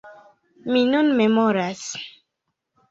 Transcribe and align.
Mi 0.71 0.81
nun 0.93 1.11
memoras. 1.21 1.87